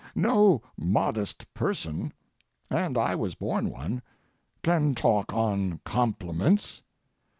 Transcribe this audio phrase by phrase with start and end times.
[0.15, 2.11] No modest person,
[2.71, 4.01] and I was born one,
[4.63, 6.81] can talk on compliments.